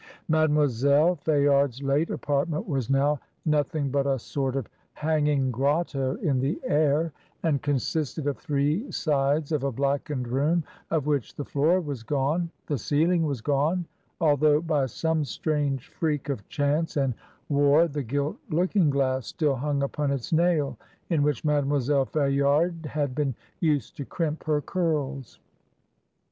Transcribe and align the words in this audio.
1 0.29 0.31
97 0.31 0.41
Mademoiselle 0.55 1.15
Fayard's 1.17 1.83
late 1.83 2.09
apartment 2.09 2.67
was 2.67 2.89
now 2.89 3.19
nothing 3.45 3.91
but 3.91 4.07
a 4.07 4.17
sort 4.17 4.55
of 4.55 4.65
hanging 4.93 5.51
grotto 5.51 6.15
in 6.23 6.39
the 6.39 6.59
air, 6.63 7.11
and 7.43 7.61
consisted 7.61 8.25
of 8.25 8.35
three 8.35 8.91
sides 8.91 9.51
of 9.51 9.63
a 9.63 9.71
blackened 9.71 10.27
room, 10.27 10.63
of 10.89 11.05
which 11.05 11.35
the 11.35 11.45
floor 11.45 11.79
was 11.79 12.01
gone, 12.01 12.49
the 12.65 12.79
ceiling 12.79 13.27
was 13.27 13.41
gone, 13.41 13.85
although 14.19 14.59
by 14.59 14.87
some 14.87 15.23
strange 15.23 15.87
freak 15.89 16.29
of 16.29 16.43
chance 16.49 16.97
and 16.97 17.13
war 17.47 17.87
the 17.87 18.01
gilt 18.01 18.37
looking 18.49 18.89
glass 18.89 19.27
still 19.27 19.55
hung 19.57 19.83
upon 19.83 20.09
its 20.09 20.33
nail 20.33 20.79
in 21.11 21.21
which 21.21 21.45
Mademoiselle 21.45 22.07
Fayard 22.07 22.87
had 22.87 23.13
been 23.13 23.35
used 23.59 23.95
to 23.97 24.03
crimp 24.05 24.45
her 24.45 24.61
curls. 24.61 25.37